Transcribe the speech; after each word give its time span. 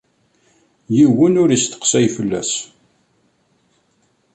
Yiwen 0.95 1.39
ur 1.41 1.49
isteqsay 1.51 2.05
fell-as. 2.15 2.51